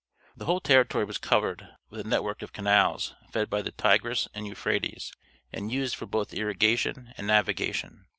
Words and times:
The 0.35 0.45
whole 0.45 0.59
territory 0.61 1.05
was 1.05 1.19
covered 1.19 1.75
with 1.91 2.03
a 2.03 2.09
network 2.09 2.41
of 2.41 2.53
canals 2.53 3.13
fed 3.31 3.51
by 3.51 3.61
the 3.61 3.69
Tigris 3.71 4.27
and 4.33 4.47
Euphrates, 4.47 5.13
and 5.53 5.71
used 5.71 5.95
for 5.95 6.07
both 6.07 6.33
irrigation 6.33 7.13
and 7.17 7.27
navigation. 7.27 8.07